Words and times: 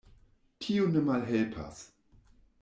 Tio 0.65 0.87
ne 0.95 1.03
malhelpas. 1.11 1.79